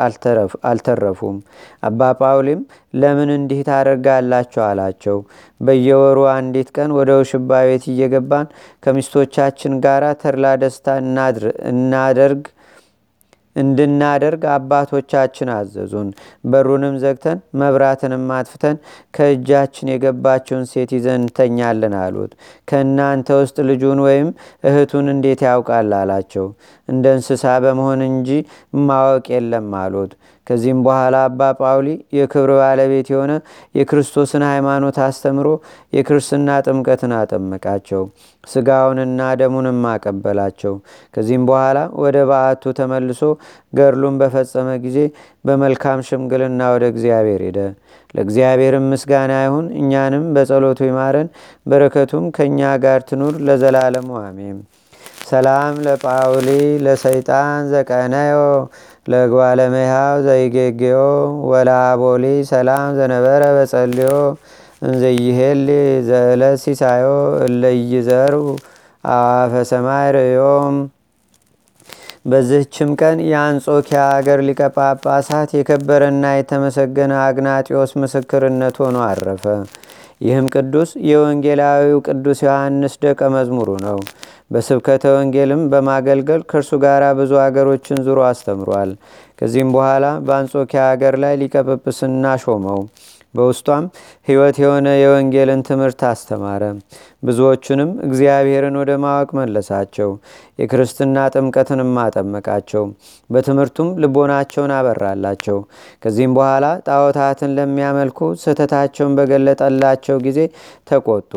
አልተረፉም። 0.71 1.37
አባ 1.83 2.11
ጳውሊም 2.21 2.61
ለምን 2.93 3.31
እንዲህ 3.37 3.61
ታደርጋላቸው? 3.69 4.63
አላቸው። 4.69 5.17
በየወሩ 5.61 6.19
አንዲት 6.33 6.71
ቀን 6.77 6.89
ወደ 6.97 7.11
ውሽባ 7.19 7.61
ቤት 7.69 7.85
እየገባን 7.91 8.47
ከሚስቶቻችን 8.83 9.75
ጋር 9.85 10.03
ተድላ 10.21 10.47
ደስታ 10.61 10.87
እናደርግ 11.71 12.43
እንድናደርግ 13.55 14.43
አባቶቻችን 14.53 15.49
አዘዙን። 15.55 16.09
በሩንም 16.45 16.95
ዘግተን 17.03 17.39
መብራትንም 17.61 18.25
አጥፍተን 18.37 18.77
ከእጃችን 19.13 19.91
የገባችውን 19.93 20.65
ሴት 20.71 20.91
ይዘን 20.97 21.19
እንተኛለን 21.21 21.95
አሉት። 22.01 22.33
ከእናንተ 22.67 23.29
ውስጥ 23.41 23.57
ልጁን 23.69 24.01
ወይም 24.07 24.29
እህቱን 24.63 25.07
እንዴት 25.15 25.41
ያውቃል? 25.47 25.69
አላቸው። 26.01 26.47
እንደ 26.89 27.05
እንስሳ 27.15 27.45
በመሆን 27.63 28.01
እንጂ 28.09 28.29
ማወቅ 28.87 29.25
የለም 29.35 29.69
አሉት። 29.81 30.13
ከዚህም 30.47 30.79
በኋላ 30.85 31.15
አባ 31.25 31.41
ጳውሊ 31.59 31.87
የክብር 32.17 32.51
ባለቤት 32.59 33.07
የሆነ 33.13 33.31
የክርስቶስን 33.75 34.43
ሃይማኖት 34.47 34.97
አስተምሮ 35.05 35.47
የክርስትና 35.93 36.57
ጥምቀትን 36.65 37.13
አጠመቃቸው። 37.17 38.03
ስጋውንና 38.43 39.21
ደሙንም 39.41 39.79
አቀበላቸው። 39.91 40.73
ከዚህም 41.13 41.43
በኋላ 41.49 41.77
ወደ 42.01 42.17
በዓቱ 42.29 42.73
ተመልሶ 42.79 43.21
ገድሉን 43.73 44.17
በፈጸመ 44.21 44.69
ጊዜ 44.85 44.97
በመልካም 45.45 46.01
ሽምግልና 46.07 46.61
ወደ 46.75 46.85
እግዚአብሔር 46.93 47.43
ሄደ። 47.47 47.59
ለእግዚአብሔርም 48.15 48.89
ምስጋና 48.91 49.33
ይሁን። 49.43 49.67
እኛንም 49.81 50.25
በጸሎቱ 50.35 50.81
ይማረን፣ 50.87 51.29
በረከቱም 51.65 52.27
ከእኛ 52.37 52.61
ጋር 52.83 53.01
ትኑር 53.09 53.35
ለዘላለሙ 53.47 54.09
አሜን። 54.23 54.57
ሰላም 55.21 55.73
ለጳውሊ 55.85 56.47
ለሰይጣን 56.85 57.59
ዘቀነዮ 57.71 58.37
ለጓለመያው 59.07 60.15
ዘይጌጌዮ 60.25 60.97
ወላቦሊ 61.51 62.23
ሰላም 62.51 62.87
ዘነበረ 62.97 63.41
በጸልዮ 63.57 64.09
እንዘይሄሊ 64.81 65.67
ዘዕለት 66.07 66.57
ሲሳዮ 66.63 67.07
እለይዘሩ 67.45 68.35
አዋፈ 69.11 69.53
ሰማይ 69.71 70.07
ርዮም። 70.15 70.75
በዚህችም 72.25 72.89
ቀን 73.01 73.19
የአንጾኪያ 73.29 74.01
አገር 74.15 74.39
ሊቀ 74.47 74.61
ጳጳሳት 74.75 75.51
የከበረና 75.57 76.25
የተመሰገነ 76.35 77.13
አግናጢዮስ 77.25 77.93
ምስክርነት 78.01 78.75
ሆኖ 78.83 78.97
አረፈ። 79.07 79.45
ይህም 80.21 80.47
ቅዱስ 80.53 80.89
የወንጌላዊው 81.09 81.99
ቅዱስ 82.07 82.39
ዮሐንስ 82.45 82.95
ደቀ 83.03 83.29
መዝሙሩ 83.35 83.69
ነው። 83.85 83.97
በስብከተ 84.51 85.03
ወንጌልም 85.15 85.61
በማገልገል 85.71 86.41
ከእርሱ 86.51 86.71
ጋር 86.83 87.03
ብዙ 87.19 87.31
አገሮችን 87.43 88.03
ዙሮ 88.05 88.19
አስተምሯል። 88.29 88.91
ከዚህም 89.39 89.69
በኋላ 89.75 90.05
በአንጾኪያ 90.25 90.81
አገር 90.91 91.15
ላይ 91.23 91.35
ሊቀ 91.41 91.55
ጵጵስና 91.67 92.33
ሾመው። 92.43 92.81
በውስጧም 93.35 93.83
ሕይወት 94.27 94.57
የሆነ 94.61 94.87
የወንጌልን 94.97 95.61
ትምህርት 95.67 96.01
አስተማረ። 96.09 96.63
ብዙዎቹንም 97.23 97.91
እግዚአብሔርን 98.07 98.75
ወደ 98.81 98.91
ማወቅ 99.03 99.29
መለሳቸው። 99.39 100.09
የክርስትና 100.59 101.27
ጥምቀትንም 101.35 101.93
አጠመቃቸው። 102.03 102.83
በትምህርቱም 103.29 103.89
ልቦናቸውን 104.03 104.73
አበራላቸው። 104.77 105.59
ከዚህም 106.03 106.35
በኋላ 106.37 106.65
ጣዖታትን 106.87 107.55
ለሚያመልኩ 107.57 108.19
ስህተታቸውን 108.43 109.15
በገለጠላቸው 109.19 110.19
ጊዜ 110.27 110.39
ተቆጡ። 110.91 111.33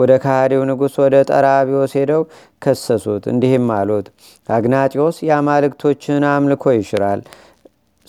ወደ 0.00 0.12
ካህዴው 0.22 0.62
ንጉሥ 0.68 0.94
ወደ 1.04 1.16
ጠራቢዎስ 1.30 1.92
ሄደው 1.98 2.22
ከሰሱት። 2.62 3.24
እንዲህም 3.32 3.68
አሉት፣ 3.76 4.06
አግናጢዎስ 4.48 5.18
የአማልክቶችን 5.28 6.26
አምልኮ 6.30 6.64
ይሽራል 6.76 7.22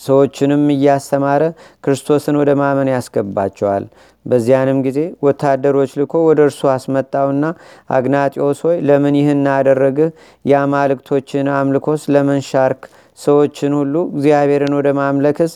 ሰዎችንም 0.00 0.62
እያስተማረ 0.74 1.42
ክርስቶስን 1.84 2.36
ወደ 2.40 2.50
ማመን 2.60 2.88
ያስገባቸዋል። 2.92 3.84
በዚያንም 4.26 4.78
ጊዜ 4.86 4.98
ወታደሮች 5.26 5.92
ልኮ 6.00 6.14
ወደ 6.28 6.40
እርሱ 6.48 6.60
አስመጣውና 6.74 7.44
አግናጢዎስ 7.90 8.60
ሆይ 8.66 8.76
ለምን 8.88 9.14
ይህን 9.20 9.44
አደረግህ? 9.54 10.10
የአማልክቶችን 10.44 11.48
አምልኮስ 11.56 12.02
ለምን 12.14 12.40
ሻርክ? 12.50 12.82
ሰዎችን 13.18 13.72
ሁሉ 13.78 13.94
እግዚአብሔርን 14.12 14.74
ወደ 14.78 14.88
ማምለክስ 14.98 15.52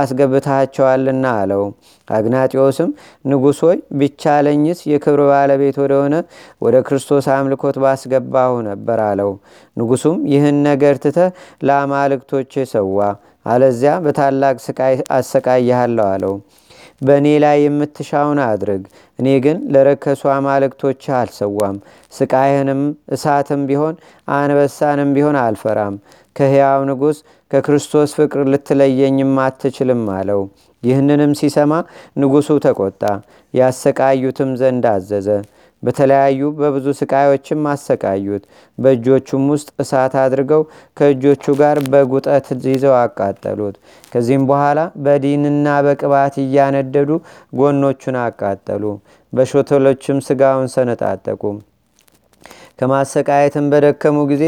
አስገብታቸዋልና 0.00 1.26
አለው። 1.40 1.62
አግናጢዎስም 2.08 2.90
ንጉሥ 3.24 3.58
ሆይ 3.66 3.78
ቢቻለኝስ 4.00 4.80
የክብር 4.92 5.22
ባለቤት 5.30 5.76
ወደሆነ 5.82 6.14
ወደ 6.62 6.76
ክርስቶስ 6.86 7.26
አምልኮት 7.34 7.78
ባስገባሁ 7.84 8.52
ነበር 8.68 9.00
አለው። 9.06 9.32
ንጉሱም 9.76 10.18
ይህን 10.32 10.58
ነገር 10.68 10.96
ትተ 11.04 11.18
ለአማልክቶች 11.66 12.52
ሰዋ፣ 12.72 12.98
አለዚያ 13.46 13.92
በታላቅ 14.04 14.56
ስቃይ 14.64 14.94
አሰቃይሃለሁ 15.16 16.06
አለው። 16.14 16.34
በእኔ 17.02 17.26
ላይ 17.44 17.56
የምትሻውን 17.62 18.38
አድርግ፣ 18.44 18.82
እኔ 19.18 19.28
ግን 19.44 19.58
ለረከሱ 19.72 20.22
አማልክቶች 20.34 21.02
አልሰዋም። 21.18 21.76
ስቃይህንም 22.12 22.82
እሳትም 23.14 23.62
ቢሆን 23.68 23.94
አንበሳንም 24.28 25.10
ቢሆን 25.16 25.38
አልፈራም። 25.42 25.96
ከሕያው 26.36 26.80
ንጉሥ 26.88 27.18
ከክርስቶስ 27.50 28.10
ፍቅር 28.18 28.40
ልትለየኝም 28.52 29.34
አትችልም 29.44 30.02
አለው። 30.16 30.40
ይህንንም 30.82 31.32
ሲሰማ 31.38 31.72
ንጉሡ 32.18 32.48
ተቆጣ፣ 32.64 33.02
ያሰቃዩትም 33.54 34.50
ዘንድ 34.60 34.84
አዘዘ። 34.90 35.28
በተለያዩ 35.82 36.48
በብዙ 36.58 36.86
ስቃዮችም 37.00 37.66
አሰቃዩት። 37.72 38.44
በእጆቹም 38.78 39.44
ውስጥ 39.52 39.68
እሳት 39.82 40.14
አድርገው 40.22 40.62
ከእጆቹ 40.96 41.54
ጋር 41.60 41.78
በጉጠት 41.92 42.46
ይዘው 42.68 42.96
አቃጠሉት። 43.00 43.76
ከዚህም 44.12 44.44
በኋላ 44.50 44.78
በዲንና 45.06 45.76
በቅባት 45.86 46.36
እያነደዱ 46.44 47.10
ጎኖቹን 47.58 48.18
አቃጠሉ። 48.24 48.84
በሾተሎችም 49.32 50.20
ስጋውን 50.26 50.68
ሰነጣጠቁ። 50.74 51.42
ከማሰቃየትም 52.78 53.66
በደከሙ 53.72 54.16
ጊዜ 54.30 54.44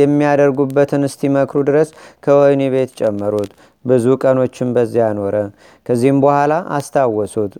የሚያደርጉበትን 0.00 1.02
እስቲመክሩ 1.08 1.60
ድረስ 1.68 1.90
ከወህኒ 2.24 2.62
ቤት 2.74 2.92
ጨመሩት። 3.00 3.50
ብዙ 3.84 4.04
ቀኖችም 4.22 4.68
በዚያ 4.74 5.06
ኖረ። 5.16 5.34
ከዚህም 5.86 6.18
በኋላ 6.22 6.52
አስታወሱት። 6.76 7.52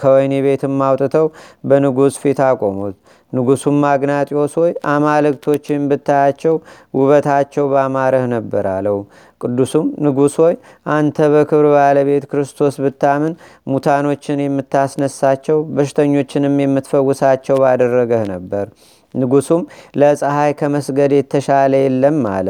ከወህኒ 0.00 0.34
ቤትም 0.46 0.74
አውጥተው 0.86 1.26
በንጉሥ 1.64 2.16
ፊት 2.22 2.40
አቆሙት። 2.46 2.96
ንጉሱም 3.32 3.78
አግናጢዎስ 3.88 4.52
ሆይ 4.60 4.70
አማልክቶችን 4.92 5.88
ብታያቸው 5.90 6.54
ውበታቸው 6.94 7.64
ባማረህ 7.72 8.24
ነበር 8.34 8.66
አለው። 8.74 8.98
ቅዱሱም 9.40 9.86
ንጉሥ 10.04 10.36
ሆይ 10.42 10.54
አንተ 10.90 11.28
በክብር 11.32 11.66
ባለቤት 11.74 12.24
ክርስቶስ 12.30 12.76
ብታምን 12.84 13.34
ሙታኖችን 13.66 14.44
የምታስነሳቸው 14.44 15.58
በሽተኞችንም 15.74 16.56
የምትፈውሳቸው 16.64 17.58
ባደረገህ 17.62 18.24
ነበር። 18.32 18.66
ንጉሱም 19.14 19.62
ለፀሐይ 19.98 20.52
ከመስገድ 20.58 21.12
የተሻለ 21.16 21.72
የለም 21.82 22.20
አለ። 22.32 22.48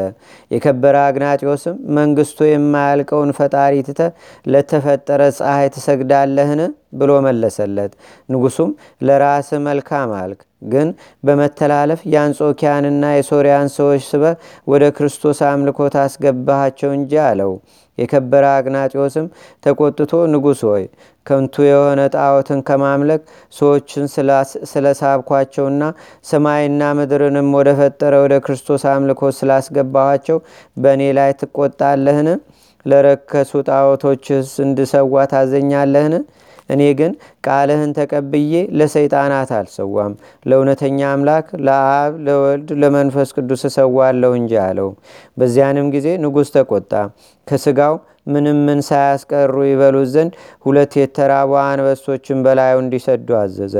የከበረ 0.51 0.95
አግናጢዎስም 1.05 1.77
መንግስቱ 1.97 2.39
የማያልቀውን 2.47 3.31
ፈጣሪ 3.39 3.75
ትተ 3.87 4.01
ለተፈጠረ 4.47 5.21
ፀሐይ 5.39 5.69
ትሰግዳለህን 5.75 6.61
ብሎ 6.93 7.11
መለሰለት። 7.25 7.91
ንጉሱም 8.29 8.71
ለራስ 9.01 9.49
መልካም 9.67 10.11
አልክ፣ 10.19 10.39
ግን 10.61 10.87
በመተላለፍ 11.23 12.01
የአንጾኪያንና 12.13 13.05
የሶርያን 13.13 13.69
ሰዎች 13.75 14.01
ስበ 14.09 14.23
ወደ 14.67 14.85
ክርስቶስ 14.97 15.39
አምልኮ 15.49 15.89
ታስገባሃቸው 15.95 16.91
እንጂ 16.97 17.13
አለው። 17.25 17.53
የከበረ 17.97 18.43
አግናጢዎስም 18.57 19.25
ተቆጥቶ 19.63 20.11
ንጉሥ 20.33 20.61
ሆይ 20.69 20.83
ከንቱ 21.25 21.55
የሆነ 21.67 22.01
ጣዖትን 22.13 22.59
ከማምለክ 22.67 23.21
ሰዎችን 23.53 24.05
ስለሳብኳቸውና 24.71 25.83
ሰማይና 26.25 26.83
ምድርንም 26.99 27.49
ወደ 27.57 27.69
ፈጠረ 27.79 28.13
ወደ 28.23 28.35
ክርስቶስ 28.45 28.83
አምልኮ 28.93 29.31
ስላስገባኋቸው 29.39 30.37
በእኔ 30.77 31.03
ላይ 31.19 31.31
ትቆጣለህን? 31.41 32.29
ለረከሱ 32.85 33.51
ጣዖቶችስ 33.69 34.49
እንድሰዋ 34.65 35.23
ታዘኛለህን? 35.31 36.15
እኔ 36.69 36.81
ግን 36.99 37.11
ቃልህን 37.45 37.91
ተቀብዬ 37.97 38.51
ለሰይጣናት 38.79 39.51
አልሰዋም፣ 39.57 40.13
ለእውነተኛ 40.45 40.99
አምላክ 41.11 41.47
ለአብ 41.65 42.13
ለወልድ 42.25 42.69
ለመንፈስ 42.81 43.29
ቅዱስ 43.37 43.63
እሰዋለሁ 43.69 44.31
እንጂ 44.39 44.53
አለው። 44.65 44.89
በዚያንም 45.37 45.89
ጊዜ 45.95 46.07
ንጉሥ 46.23 46.49
ተቆጣ። 46.55 46.93
ከስጋው 47.47 47.95
ምንም 48.27 48.57
ምን 48.65 48.79
ሳያስቀሩ 48.87 49.53
ይበሉት 49.67 50.09
ዘንድ 50.13 50.33
ሁለት 50.65 50.93
የተራቡ 50.99 51.51
አንበሶችን 51.61 52.43
በላዩ 52.45 52.75
እንዲሰዱ 52.83 53.29
አዘዘ። 53.39 53.75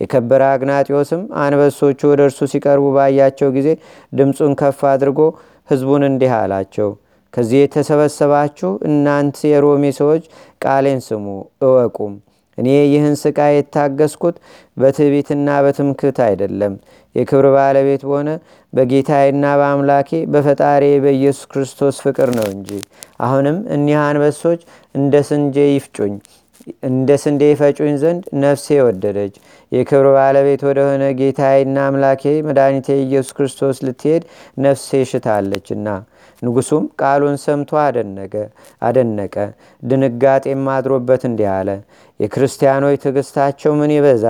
የከበረ 0.00 0.42
አግናጢዎስም 0.52 1.22
አንበሶቹ 1.42 2.00
ወደ 2.10 2.22
እርሱ 2.28 2.40
ሲቀርቡ 2.52 2.86
ባያቸው 2.96 3.50
ጊዜ 3.56 3.68
ድምፁን 4.12 4.54
ከፍ 4.60 4.82
አድርጎ 4.92 5.20
ሕዝቡን 5.68 6.04
እንዲህ 6.08 6.32
አላቸው። 6.36 6.90
ከዚህ 7.34 7.58
የተሰበሰባችሁ 7.60 8.70
እናንት 8.88 9.38
የሮሜ 9.48 9.84
ሰዎች 9.98 10.24
ቃሌን 10.62 11.00
ስሙ 11.06 11.24
እወቁም። 11.62 12.12
እኔ 12.58 12.68
ይህን 12.86 13.16
ስቃይ 13.20 13.52
የታገስኩት 13.56 14.36
በትዕቢትና 14.76 15.48
በትምክት 15.64 16.18
አይደለም፣ 16.26 16.74
የክብር 17.14 17.46
ባለቤት 17.54 18.02
በሆነ 18.06 18.30
በጌታዬና 18.72 19.44
በአምላኬ 19.60 20.18
በፈጣሪ 20.32 20.84
በኢየሱስ 21.04 21.46
ክርስቶስ 21.52 21.98
ፍቅር 22.04 22.30
ነው 22.38 22.48
እንጂ። 22.54 22.70
አሁንም 23.20 23.58
እኒህ 23.74 24.00
አንበሶች 24.02 24.62
እንደ 24.94 25.22
ስንዴ 25.28 25.56
ይፍጩኝ 25.70 26.14
እንደ 26.82 27.10
ስንዴ 27.22 27.42
ይፈጩኝ 27.50 27.94
ዘንድ 28.00 28.22
ነፍሴ 28.42 28.66
ወደደች። 28.86 29.34
የክብር 29.72 30.06
ባለቤት 30.14 30.62
ወደሆነ 30.68 31.04
ጌታዬና 31.18 31.78
አምላኬ 31.88 32.32
መድኃኒቴ 32.46 32.88
ኢየሱስ 33.02 33.30
ክርስቶስ 33.36 33.78
ልትሄድ 33.86 34.22
ነፍሴ 34.58 35.00
ሽታለችና። 35.10 35.88
ንጉሱም 36.46 36.84
ቃሉን 37.00 37.36
ሰምቶ 37.44 37.70
አደነቀ 38.82 39.34
ድንጋጤም 39.82 40.64
አድሮበት 40.74 41.22
እንዲህ 41.28 41.48
አለ። 41.54 41.68
የክርስቲያኖች 42.20 42.96
ትዕግስታቸው 43.04 43.72
ምን 43.80 43.92
ይበዛ! 43.96 44.26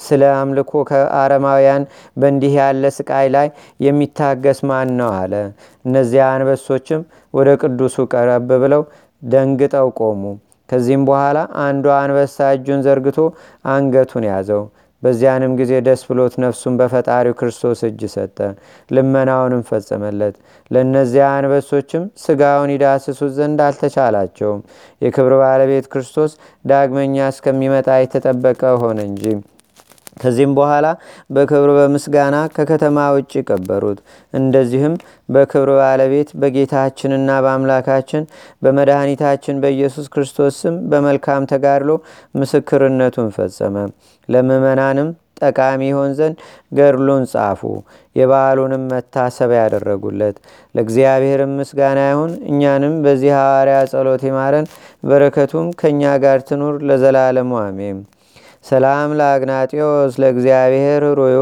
ስለ 0.00 0.22
አምልኮ 0.38 0.72
ከአረማውያን 0.88 1.82
በእንዲህ 2.16 2.54
ያለ 2.58 2.84
ስቃይ 2.96 3.28
ላይ 3.36 3.46
የሚታገስ 3.80 4.58
ማን 4.68 4.90
ነው 4.98 5.10
አለ። 5.20 5.32
እነዚያ 5.84 6.24
አንበሶችም 6.34 7.02
ወደ 7.34 7.48
ቅዱሱ 7.62 7.96
ቀረብ 8.12 8.50
ብለው 8.64 8.82
ደንግጠው 9.22 9.88
ቆሙ። 10.00 10.22
ከዚህም 10.68 11.02
በኋላ 11.08 11.38
አንዷ 11.64 11.86
አንበሳ 11.98 12.46
እጁን 12.54 12.80
ዘርግቶ 12.86 13.18
አንገቱን 13.68 14.24
ያዘው። 14.30 14.62
በዚያንም 15.02 15.52
ጊዜ 15.58 15.72
ደስ 15.86 16.02
ብሎት 16.08 16.34
ነፍሱን 16.42 16.76
በፈጣሪው 16.80 17.36
ክርስቶስ 17.40 17.80
እጅ 17.88 18.02
ሰጠ፣ 18.14 18.38
ልመናውንም 18.90 19.62
ፈጸመለት። 19.68 20.36
ለእነዚያ 20.70 21.26
አንበሶችም 21.34 22.04
ስጋውን 22.24 22.72
ይዳስሱት 22.74 23.32
ዘንድ 23.38 23.60
አልተቻላቸውም። 23.66 24.62
የክብር 25.02 25.34
ባለቤት 25.42 25.88
ክርስቶስ 25.92 26.32
ዳግመኛ 26.64 27.28
እስከሚመጣ 27.34 27.88
የተጠበቀ 27.98 28.62
ሆነ 28.82 28.98
እንጂ። 29.10 29.24
ከዚህም 30.16 30.52
በኋላ 30.58 30.86
በክብር 31.30 31.70
በምስጋና 31.76 32.36
ከከተማ 32.54 33.06
ውጭ 33.16 33.32
ቀበሩት። 33.48 33.98
እንደዚህም 34.34 34.94
በክብር 35.28 35.70
ባለቤት 35.80 36.30
በጌታችንና 36.42 37.30
በአምላካችን 37.44 38.24
በመድኃኒታችን 38.62 39.60
በኢየሱስ 39.62 40.08
ክርስቶስ 40.14 40.56
ስም 40.62 40.76
በመልካም 40.90 41.48
ተጋድሎ 41.52 41.90
ምስክርነቱን 42.40 43.30
ፈጸመ። 43.36 43.76
ለምእመናንም 44.28 45.08
ጠቃሚ 45.40 45.80
ይሆን 45.88 46.10
ዘንድ 46.18 46.36
ገድሉን 46.72 47.24
ጻፉ። 47.32 47.60
የበዓሉንም 48.16 48.82
መታሰቢያ 48.92 49.60
ያደረጉለት። 49.64 50.36
ለእግዚአብሔርም 50.74 51.52
ምስጋና 51.58 52.00
ይሁን። 52.08 52.32
እኛንም 52.50 52.94
በዚህ 53.04 53.32
ሐዋርያ 53.36 53.78
ጸሎት 53.92 54.24
ይማረን፣ 54.28 54.68
በረከቱም 55.02 55.68
ከእኛ 55.80 56.14
ጋር 56.24 56.40
ትኑር 56.48 56.76
ለዘላለሙ 56.88 57.52
አሜን። 57.62 57.98
ሰላም 58.66 59.10
ለአግናጢዮስ 59.18 60.14
ለእግዚአብሔር 60.22 61.02
ሩዩ 61.18 61.38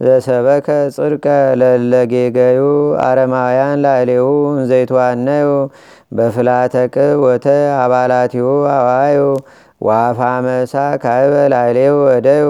ዘሰበከ 0.00 0.66
ጽድቀ 0.94 1.26
ለለጌገዩ 1.60 2.60
አረማውያን 3.02 3.80
ላዕሌሁ 3.84 4.26
እንዘይትዋነዩ 4.54 5.48
በፍላተቅ 6.12 6.94
ወተ 7.24 7.46
አባላቲሁ 7.80 8.46
አዋዩ 8.74 9.20
ዋፋ 9.80 10.18
መሳ 10.46 10.74
ካይበ 11.02 11.34
ወደዩ። 12.04 12.48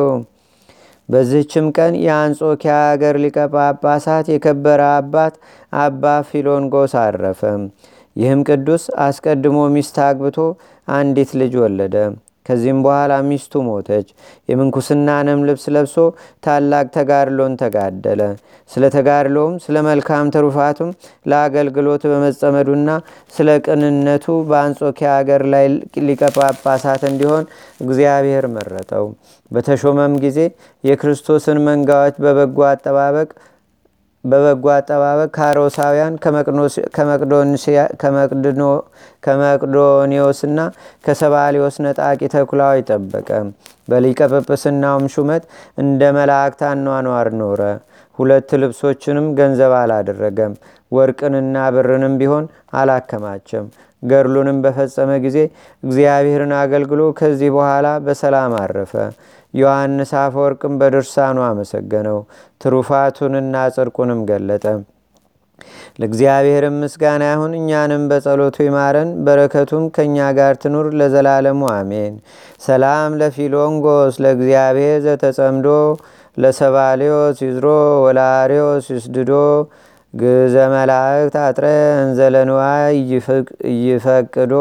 በዚህችም 1.08 1.66
ቀን 1.76 1.94
የአንጾኪያ 2.04 2.76
አገር 2.86 3.16
ሊቀ 3.24 3.38
ጳጳሳት 3.54 4.28
የከበረ 4.32 4.82
አባት 4.94 5.34
አባ 5.80 6.14
ፊሎንጎስ 6.30 6.94
አረፈ። 7.02 7.42
ይህም 8.16 8.40
ቅዱስ 8.48 8.84
አስቀድሞ 9.04 9.58
ሚስት 9.74 9.98
አግብቶ 10.06 10.38
አንዲት 10.88 11.32
ልጅ 11.40 11.54
ወለደ። 11.62 11.96
ከዚህም 12.46 12.80
በኋላ 12.84 13.12
ሚስቱ 13.28 13.62
ሞተች። 13.66 14.08
የምንኩስናንም 14.50 15.40
ልብስ 15.48 15.64
ለብሶ 15.74 15.96
ታላቅ 16.46 16.84
ተጋድሎን 16.96 17.54
ተጋደለ። 17.62 18.20
ስለ 18.70 18.84
ተጋድሎም 18.94 19.54
ስለ 19.64 19.76
መልካም 19.86 20.30
ትሩፋቱም 20.34 20.90
ለአገልግሎት 21.30 22.04
በመጸመዱና 22.10 22.88
ስለ 23.36 23.48
ቅንነቱ 23.66 24.36
በአንጾኪያ 24.48 25.10
አገር 25.18 25.44
ላይ 25.54 25.66
ሊቀ 26.08 26.22
እንዲሆን 27.06 27.44
እግዚአብሔር 27.80 28.46
መረጠው። 28.56 29.06
በተሾመም 29.50 30.14
ጊዜ 30.24 30.38
የክርስቶስን 30.84 31.58
መንጋዎች 31.68 32.16
በበጎ 32.24 32.58
አጠባበቅ 32.70 33.28
በበጎ 34.26 34.66
አጠባበቅ 34.74 35.28
ከአሮሳውያን 35.36 36.14
ከመቅዶኒዎስና 39.22 40.58
ከሰባሊዎስ 41.04 41.76
ነጣቂ 41.84 42.20
ተኩላዊ 42.34 42.76
ጠበቀ። 42.88 43.28
በሊቀ 43.88 44.20
ጵጵስናውም 44.32 45.06
ሹመት 45.14 45.44
እንደ 45.78 46.02
መላእክት 46.16 46.62
አኗኗር 46.70 47.28
ኖረ። 47.40 47.60
ሁለት 48.18 48.50
ልብሶችንም 48.60 49.26
ገንዘብ 49.38 49.72
አላደረገም። 49.80 50.52
ወርቅንና 50.92 51.56
ብርንም 51.74 52.14
ቢሆን 52.20 52.44
አላከማቸም። 52.80 53.66
ገድሉንም 54.02 54.58
በፈጸመ 54.64 55.10
ጊዜ 55.24 55.38
እግዚአብሔርን 55.82 56.52
አገልግሎ 56.60 57.02
ከዚህ 57.18 57.50
በኋላ 57.56 57.86
በሰላም 58.06 58.52
አረፈ። 58.60 58.92
ዮሐንስ 59.54 60.10
አፈወርቅም 60.20 60.74
በድርሳኑ 60.80 61.38
አመሰገነው። 61.46 62.18
ትሩፋቱንና 62.60 63.56
ጽድቁንም 63.76 64.20
ገለጠ። 64.30 64.64
ለእግዚአብሔርም 66.00 66.74
ምስጋና 66.82 67.22
ይሁን። 67.30 67.52
እኛንም 67.58 68.02
በጸሎቱ 68.10 68.56
ይማረን፣ 68.66 69.10
በረከቱም 69.26 69.84
ከእኛ 69.94 70.26
ጋር 70.38 70.54
ትኑር 70.62 70.88
ለዘላለሙ 71.00 71.60
አሜን። 71.74 72.14
ሰላም 72.66 73.14
ለፊሎንጎስ 73.20 74.14
ለእግዚአብሔር 74.24 74.98
ዘተጸምዶ 75.06 75.68
ለሰባሌዎስ 76.36 77.38
ይዝሮ 77.44 77.66
ወላሪዎስ 78.04 78.86
ይስድዶ 78.94 79.32
ግዘ 80.14 80.56
መላእክት 80.72 81.34
አጥረ 81.42 81.66
እንዘለንዋ 82.02 82.60
ይፈቅዶ 83.84 84.52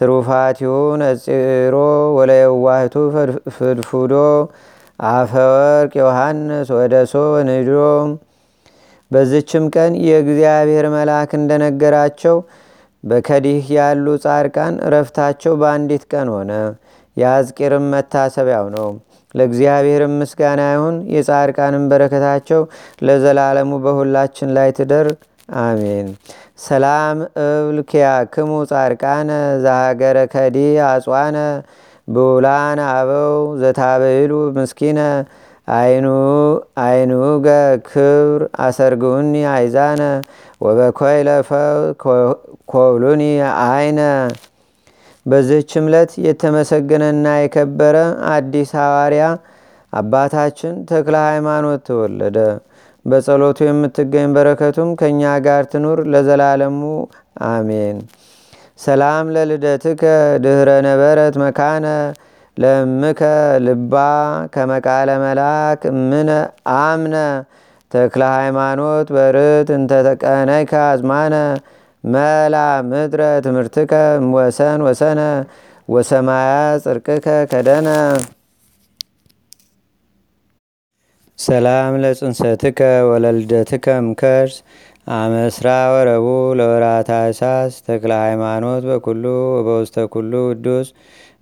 ትሩፋቲሁ 0.00 0.72
ነጽሮ 1.00 1.74
ወለየዋህቱ 2.16 2.94
ፍድፉዶ 3.56 4.14
አፈወርቅ 5.08 5.92
ዮሐንስ 6.00 6.68
ወደሶ 6.76 7.14
ንዶ። 7.48 7.70
በዝችም 9.10 9.64
ቀን 9.74 9.92
የእግዚአብሔር 10.06 10.86
መልአክ 10.94 11.30
እንደነገራቸው 11.38 12.36
በከዲህ 13.04 13.68
ያሉ 13.76 14.06
ጻድቃን 14.24 14.74
እረፍታቸው 14.86 15.52
በአንዲት 15.60 16.04
ቀን 16.12 16.28
ሆነ። 16.34 16.50
የአዝቂርም 17.16 17.86
መታሰቢያው 17.94 18.66
ነው። 18.76 18.88
ለእግዚአብሔርም 19.34 20.14
ምስጋና 20.20 20.62
ይሁን። 20.72 20.96
የጻድቃንም 21.14 21.84
በረከታቸው 21.90 22.62
ለዘላለሙ 23.02 23.72
በሁላችን 23.84 24.54
ላይ 24.56 24.70
ትደር 24.78 25.08
አሜን። 25.58 26.08
ሰላም 26.58 27.16
እብል 27.44 27.78
ኪያክሙ 27.90 28.50
ጻድቃነ 28.70 29.30
ዘሃገረ 29.62 30.18
ከዲ 30.32 30.56
አጽዋነ 30.88 31.36
ብውላን 32.08 32.78
አበው 32.88 33.32
ዘታበይሉ 33.60 34.32
ምስኪነ 34.56 35.00
አይኑገ 36.82 37.46
ክብር 37.88 38.40
አሰርግውኒ 38.64 39.34
አይዛነ 39.52 40.02
ወበኮይለ 40.60 41.28
ኮብሉኒ 42.68 43.22
አይነ። 43.66 44.00
በዚህች 45.26 45.72
ዕለት 45.80 46.12
የተመሰገነና 46.26 47.26
የከበረ 47.40 47.96
አዲስ 48.32 48.70
ሐዋርያ 48.78 49.24
አባታችን 49.92 50.74
ተክለ 50.90 51.16
ሃይማኖት 51.28 51.80
ተወለደ። 51.88 52.36
በጸሎቱ 53.10 53.58
የምትገኝ 53.66 54.28
በረከቱም 54.36 54.90
ከእኛ 55.00 55.22
ጋር 55.46 55.62
ትኑር 55.72 56.00
ለዘላለሙ 56.12 56.80
አሜን። 57.48 57.98
ሰላም 58.80 59.26
ለልደትከ 59.34 60.02
ድኅረ 60.44 60.68
ነበረት 60.86 61.34
መካነ 61.42 61.86
ለእምከ 62.56 63.20
ልባ 63.66 63.94
ከመቃለ 64.54 65.10
መልአክ 65.22 65.80
እምነ 65.92 66.30
አምነ 66.78 67.14
ተክለ 67.92 68.22
ሃይማኖት 68.34 69.08
በርት 69.16 69.68
እንተተቀነይከ 69.76 70.72
አዝማነ 70.88 71.34
መላ 72.04 72.56
ምድረ 72.90 73.22
ትምህርትከ 73.46 73.92
ወሰን 74.34 74.80
ወሰነ 74.86 75.20
ወሰማያ 75.88 76.52
ጽርቅከ 76.84 77.26
ከደነ 77.52 77.88
ሰላም 81.40 81.92
ለጽንሰትከ 82.02 82.78
ወለልደትከ 83.08 83.86
እምከርስ። 84.00 84.56
አመስራ 85.16 85.66
ወረቡ 85.92 86.26
ለወራታ 86.58 87.10
እሳስ 87.30 87.74
ተክለ 87.86 88.12
ሃይማኖት 88.24 88.82
በኩሉ 88.88 89.24
በውስተ 89.66 90.04
ኩሉ 90.12 90.32
ቅዱስ 90.50 90.88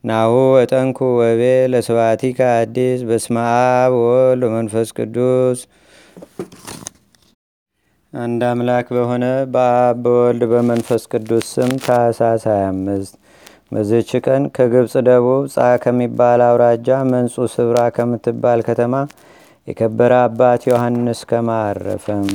ናሁ 0.04 0.34
ወጠንኩ 0.54 0.98
ወቤ 1.20 1.42
ለስባቲከ 1.72 2.40
አዲስ። 2.54 3.00
በስመ 3.08 3.37
አብ 3.54 3.94
ወወልድ 4.00 4.44
ወመንፈስ 4.48 4.90
ቅዱስ። 4.98 5.61
አንድ 8.12 8.42
አምላክ 8.48 8.87
በሆነ 8.94 9.24
በአብ 9.54 9.96
በወልድ 10.04 10.44
በመንፈስ 10.52 11.02
ቅዱስ 11.12 11.48
ስም 11.54 11.72
ታኅሳስ 11.84 12.44
25 12.52 13.16
በዚች 13.72 14.11
ቀን 14.26 14.44
ከግብፅ 14.56 14.94
ደቡብ 15.08 15.42
ጻ 15.54 15.66
ከሚባል 15.82 16.42
አውራጃ 16.46 16.98
መንጹ 17.11 17.48
ስብራ 17.54 17.80
ከምትባል 17.96 18.62
ከተማ 18.68 18.94
የከበረ 19.68 20.12
አባት 20.24 20.62
ዮሐንስ 20.68 21.20
ከማ 21.31 21.48
አረፈም። 21.64 22.28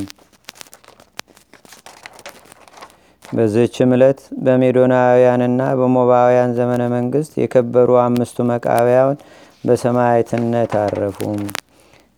በዚህችም 3.26 3.94
ዕለት 3.96 4.20
በሜዶናውያንና 4.44 5.62
በሞባውያን 5.80 6.52
ዘመነ 6.58 6.84
መንግስት 6.94 7.32
የከበሩ 7.42 7.92
አምስቱ 8.02 8.46
መቃብያን 8.50 9.18
በሰማዕትነት 9.64 10.74
አረፉ። 10.82 11.20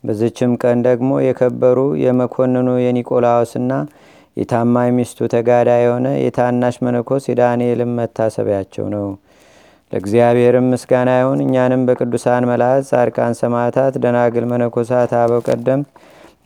በዚችም 0.04 0.52
ቀን 0.62 0.80
ደግሞ 0.88 1.12
የከበሩ 1.26 1.78
የመኮንኑ 2.04 2.70
የኒቆላዎስና 2.84 3.72
የታማኝ 4.38 4.90
ሚስቱ 4.98 5.28
ተጋዳ 5.34 5.70
የሆነ 5.82 6.08
የታናሽ 6.22 6.78
መነኮስ 6.86 7.26
የዳንኤልም 7.30 7.94
መታሰቢያቸው 8.00 8.88
ነው። 8.96 9.08
ለእግዚአብሔርም 9.92 10.68
ምስጋና 10.72 11.10
ይሁን። 11.20 11.40
እኛንም 11.44 11.82
በቅዱሳን 11.88 12.48
መላእክት፣ 12.50 12.88
ጻድቃን፣ 12.92 13.34
ሰማዕታት፣ 13.40 13.94
ደናግል፣ 14.04 14.46
መነኮሳት፣ 14.52 15.12
አበው 15.20 15.42
ቀደምት 15.48 15.90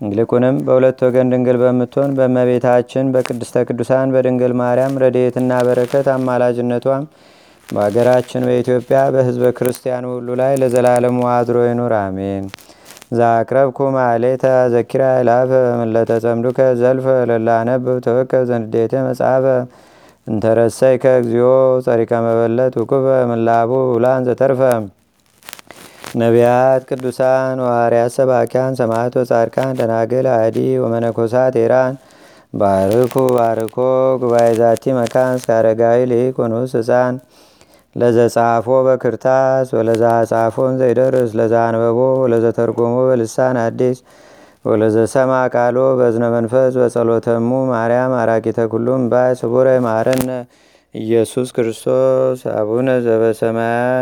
ይልቁንም 0.06 0.58
በሁለት 0.66 1.00
ወገን 1.06 1.32
ድንግል 1.32 1.58
በምትሆን 1.62 2.12
በእመቤታችን 2.18 3.12
በቅድስተ 3.14 3.64
ቅዱሳን 3.68 4.14
በድንግል 4.14 4.54
ማርያም 4.62 5.00
ረድኤትና 5.04 5.52
በረከት 5.68 6.08
አማላጅነቷም 6.14 7.04
በአገራችን 7.70 8.46
በኢትዮጵያ 8.48 9.00
በሕዝበ 9.14 9.50
ክርስቲያኑ 9.58 10.06
ሁሉ 10.14 10.38
ላይ 10.42 10.54
ለዘላለሙ 10.62 11.20
አድሮ 11.34 11.58
ይኑር፣ 11.68 11.94
አሜን። 12.00 12.46
ዛቅረብኩ 13.18 13.78
ማሌተ 13.96 14.44
ዘኪራ 14.74 15.04
ይላፈ 15.20 15.52
ምለተ 15.80 16.12
ጸምዱከ 16.24 16.60
ዘልፈ 16.82 17.08
ለላነብብ 17.30 17.98
ተወከብ 18.06 18.44
ዘንዴተ 18.50 18.94
መጽሐፈ 19.08 19.46
እንተረሰይከ 20.30 21.04
እግዚኦ 21.20 21.52
ጸሪቀ 21.86 22.12
መበለት 22.26 22.74
ውኩበ 22.80 23.06
ምላቡ 23.30 23.72
ውላን 23.94 24.26
ዘተርፈ። 24.28 24.62
ነቢያት፣ 26.16 26.82
ቅዱሳን፣ 26.90 27.58
ዋርያት፣ 27.66 28.12
ሰባኪያን፣ 28.18 28.78
ሰማዕት 28.80 29.14
ወጻድቃን፣ 29.20 29.72
ደናግል፣ 29.80 30.28
አዲ 30.36 30.58
ወመነኮሳት 30.84 31.56
ኤራን 31.64 31.96
ባርኩ 32.54 33.16
ባርኮ 33.36 33.78
ጉባኤ 34.22 34.48
ዛቲ 34.62 34.94
መካን 35.00 35.34
እስከ 35.40 35.50
ሊቅ 36.12 36.36
ወንኡስ 36.44 36.74
ህፃን 36.80 37.16
ለዘጻፎ 37.96 38.68
በክርታስ 38.88 39.68
ወለዛ 39.78 40.04
ጻፎን 40.32 40.74
ዘይደርስ 40.82 41.32
ለዛ 41.40 41.54
አንበቦ 41.68 42.00
ወለዘተርጎሞ 42.24 42.96
በልሳን 43.10 43.58
አዲስ 43.64 43.98
ወለዘሰማ 44.66 45.34
ቃሎ 45.54 45.78
በዝነ 46.00 46.26
መንፈስ 46.34 46.74
በጸሎተሙ 46.80 47.50
ማርያም 47.70 48.14
አራቂተ 48.22 48.66
ኩሉም 48.72 49.04
ባይ 49.12 49.32
ስቡረ 49.40 49.68
ማረነ 49.86 50.32
ኢየሱስ 50.96 51.50
ክርስቶስ 51.56 52.40
አቡነ 52.56 52.88
ዘበሰማያት 53.06 53.96